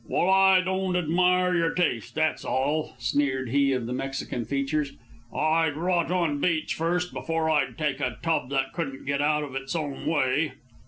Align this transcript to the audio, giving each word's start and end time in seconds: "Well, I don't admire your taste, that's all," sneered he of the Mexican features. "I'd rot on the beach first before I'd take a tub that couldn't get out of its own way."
"Well, 0.07 0.31
I 0.31 0.61
don't 0.61 0.95
admire 0.95 1.53
your 1.55 1.75
taste, 1.75 2.15
that's 2.15 2.43
all," 2.43 2.95
sneered 2.97 3.49
he 3.49 3.71
of 3.73 3.85
the 3.85 3.93
Mexican 3.93 4.45
features. 4.45 4.93
"I'd 5.31 5.77
rot 5.77 6.09
on 6.09 6.41
the 6.41 6.47
beach 6.47 6.73
first 6.73 7.13
before 7.13 7.51
I'd 7.51 7.77
take 7.77 7.99
a 7.99 8.17
tub 8.23 8.49
that 8.49 8.73
couldn't 8.73 9.05
get 9.05 9.21
out 9.21 9.43
of 9.43 9.53
its 9.53 9.75
own 9.75 10.07
way." 10.07 10.53